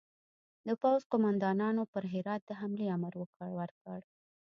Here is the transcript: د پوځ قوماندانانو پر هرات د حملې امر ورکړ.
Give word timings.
د 0.67 0.69
پوځ 0.81 1.01
قوماندانانو 1.11 1.83
پر 1.93 2.03
هرات 2.13 2.41
د 2.45 2.51
حملې 2.59 2.87
امر 2.97 3.13
ورکړ. 3.59 3.99